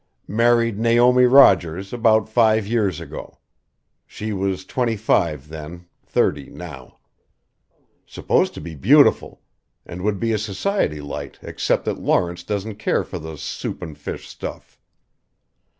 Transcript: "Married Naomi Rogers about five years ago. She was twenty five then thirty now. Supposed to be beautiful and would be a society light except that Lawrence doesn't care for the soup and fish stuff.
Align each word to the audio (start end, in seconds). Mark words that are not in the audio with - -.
"Married 0.27 0.79
Naomi 0.79 1.25
Rogers 1.25 1.93
about 1.93 2.27
five 2.27 2.65
years 2.65 2.99
ago. 2.99 3.37
She 4.07 4.33
was 4.33 4.65
twenty 4.65 4.97
five 4.97 5.47
then 5.47 5.85
thirty 6.03 6.49
now. 6.49 6.97
Supposed 8.07 8.55
to 8.55 8.61
be 8.61 8.73
beautiful 8.73 9.43
and 9.85 10.01
would 10.01 10.19
be 10.19 10.33
a 10.33 10.39
society 10.39 11.01
light 11.01 11.37
except 11.43 11.85
that 11.85 11.99
Lawrence 11.99 12.41
doesn't 12.41 12.77
care 12.79 13.03
for 13.03 13.19
the 13.19 13.37
soup 13.37 13.83
and 13.83 13.95
fish 13.95 14.27
stuff. 14.27 14.79